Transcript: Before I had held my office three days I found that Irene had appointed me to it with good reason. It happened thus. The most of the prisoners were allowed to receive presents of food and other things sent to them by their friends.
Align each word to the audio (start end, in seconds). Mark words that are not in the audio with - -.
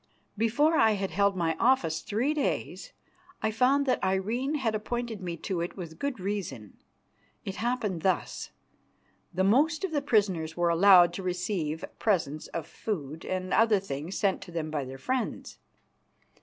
Before 0.35 0.77
I 0.79 0.93
had 0.93 1.11
held 1.11 1.35
my 1.35 1.55
office 1.59 2.01
three 2.01 2.33
days 2.33 2.91
I 3.43 3.51
found 3.51 3.85
that 3.85 4.03
Irene 4.03 4.55
had 4.55 4.73
appointed 4.73 5.21
me 5.21 5.37
to 5.37 5.61
it 5.61 5.77
with 5.77 5.99
good 5.99 6.19
reason. 6.19 6.75
It 7.45 7.57
happened 7.57 8.01
thus. 8.01 8.49
The 9.31 9.43
most 9.43 9.83
of 9.83 9.91
the 9.91 10.01
prisoners 10.01 10.57
were 10.57 10.69
allowed 10.69 11.13
to 11.13 11.21
receive 11.21 11.85
presents 11.99 12.47
of 12.47 12.65
food 12.65 13.23
and 13.25 13.53
other 13.53 13.79
things 13.79 14.17
sent 14.17 14.41
to 14.41 14.51
them 14.51 14.71
by 14.71 14.85
their 14.85 14.97
friends. 14.97 15.59